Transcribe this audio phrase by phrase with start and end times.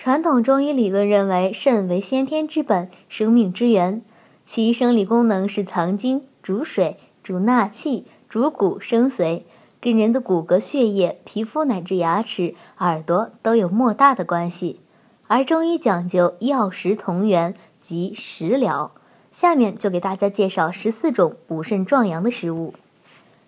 [0.00, 4.00] 传统中医理论认为，肾为先天之本，生命之源，
[4.46, 9.42] 其生理功能是藏精、主水、主纳气、主骨生髓，
[9.78, 14.80] 跟人的骨骼、血液、皮肤乃至牙齿、耳朵都有莫大的关系。
[15.26, 18.92] 而中医讲究药食同源，即食疗。
[19.30, 22.72] 下面就给大家介绍十四种补肾壮阳的食物。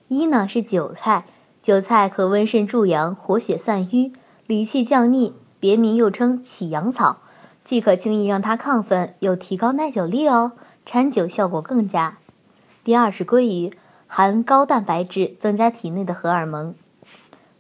[0.08, 1.24] 一呢是韭菜，
[1.62, 4.12] 韭菜可温肾助阳、活血散瘀、
[4.46, 5.32] 理气降逆。
[5.62, 7.18] 别名又称起阳草，
[7.62, 10.50] 既可轻易让它亢奋，又提高耐久力哦，
[10.84, 12.18] 掺酒效果更佳。
[12.82, 13.72] 第二是鲑鱼，
[14.08, 16.74] 含高蛋白质，增加体内的荷尔蒙。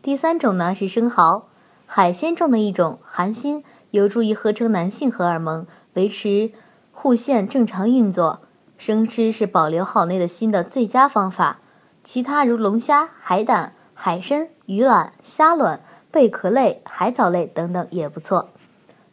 [0.02, 1.46] 第三种呢是生蚝，
[1.86, 5.64] 海鲜中的一种，含锌，有助于合成男性荷尔蒙，
[5.94, 6.50] 维持
[6.90, 8.40] 护腺正常运作。
[8.78, 11.58] 生吃是保留好内的锌的最佳方法。
[12.02, 15.78] 其他如龙虾、海胆、海参、鱼卵、虾卵。
[16.12, 18.50] 贝壳类、海藻类等等也不错。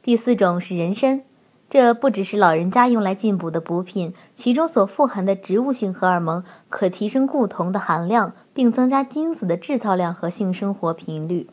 [0.04, 1.22] 第四种是人参，
[1.70, 11.48] 这不只是老人家用来进补的补品，其中所富含的植物性荷尔蒙可提升固酮的含量，并增加精子的制造量和性生活频率。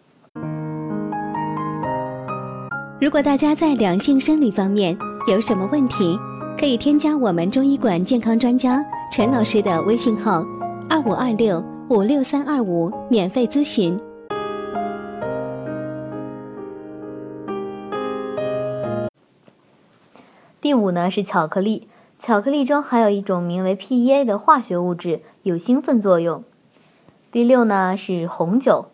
[3.00, 4.96] 如果大家在两性生理方面
[5.28, 6.18] 有什么问题，
[6.58, 10.42] 可以添加我们中医馆健康专家陈老师的微信号：
[10.88, 13.96] 二五二六五六三二五，免费咨询。
[20.66, 21.86] 第五呢是巧克力，
[22.18, 26.42] 巧克力中含有一种名为 PEA 的化学物质，有兴奋作用。
[27.30, 28.86] 第六呢是红酒，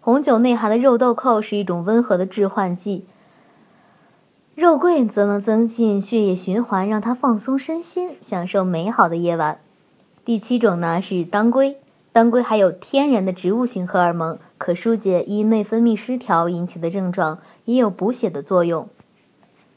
[0.00, 3.06] 红酒内含的肉豆蔻是一种温和的致幻剂，
[4.54, 9.58] 肉桂则能增进血液循环，让它放松身心，享受美好的夜晚。
[10.24, 11.76] 第七种呢是当归，
[12.12, 18.88] 当归含有天然的植物性荷尔蒙，可疏解因内分泌失调引起的症状，也有补血的作用。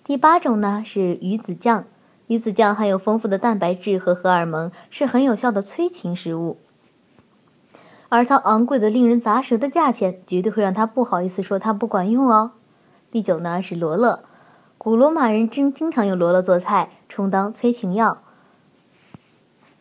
[0.09, 1.85] 第八种呢是鱼子酱，
[2.25, 6.57] 鱼子酱含有丰富的蛋白质和荷尔蒙，是很有效的催情食物。
[8.09, 12.53] 而它昂贵的令人咂舌的价钱，绝对会让他不好意思说它不管用哦。
[13.11, 14.23] 第九呢是罗勒，
[14.79, 18.17] 古罗马人经经常用罗勒做菜，充当催情药。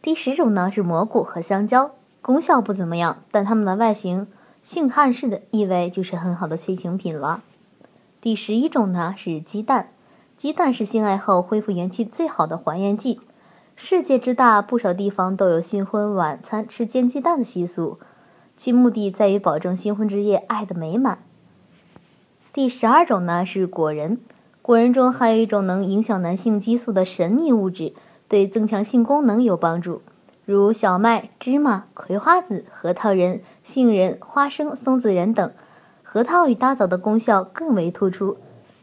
[0.03, 4.27] 第十种呢是蘑菇和香蕉，功效不怎么样，但它们的外形
[4.63, 7.41] 性汉式的意味就是很好的催情品了。
[8.21, 9.89] 第十一种呢是鸡蛋。
[10.39, 13.21] 鸡蛋是性爱后恢复元气最好的还原剂。
[13.75, 17.99] 世界之大，不少地方都有新婚晚餐吃煎鸡蛋的习俗，
[18.57, 21.19] 其目的在于保证新婚之夜爱的美满。
[22.53, 24.21] 第十二种呢是果仁，
[24.63, 27.93] 果仁中含有一种能影响男性激素的神秘物质，
[28.29, 30.03] 对增强性功能有帮助，
[30.45, 35.51] 如小麦、芝麻、葵花籽、核桃仁、杏仁、花生、松子仁等。
[36.05, 38.37] 核桃与大枣的功效更为突出，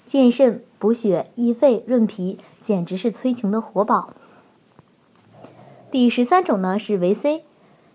[0.05, 0.61] 健肾。
[0.85, 4.13] 补血、益肺、润脾，简直是催情的活宝。
[5.89, 7.43] 第十三种呢是维 C，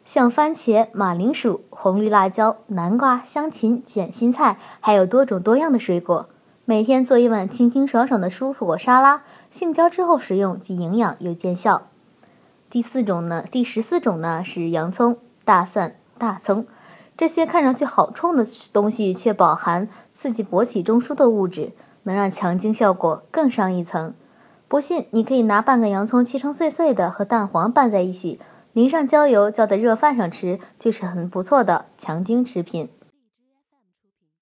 [0.04, 6.28] 像番茄、马铃薯、红绿辣椒、南瓜、香芹、卷心菜，还有多种多样的水果，
[6.64, 11.82] 每天做一碗清清爽爽的蔬果沙拉，性交之后食用，既营养又见效。
[12.68, 16.66] 第四种呢，第十四种呢是洋葱、大蒜、大葱，
[17.16, 21.70] 这些看上去好冲的东西，却饱含刺激勃起中枢的物质。
[22.04, 24.14] 能让强精效果更上一层。
[24.68, 28.38] 不信，你可以拿半个洋葱切成碎碎的，和蛋黄拌在一起，
[28.72, 32.88] 淋上焦油，浇在热饭上吃，就是很不错的强精食品。